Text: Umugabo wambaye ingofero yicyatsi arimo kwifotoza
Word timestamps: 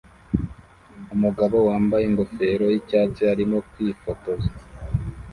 Umugabo 1.15 1.57
wambaye 1.67 2.03
ingofero 2.07 2.65
yicyatsi 2.73 3.21
arimo 3.33 3.57
kwifotoza 3.69 4.49